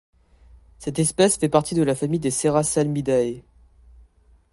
Cette 0.79 0.97
espèce 0.97 1.37
fait 1.37 1.47
partie 1.47 1.75
de 1.75 1.83
la 1.83 1.93
famille 1.93 2.17
des 2.19 2.31
Serrasalmidae. 2.31 3.43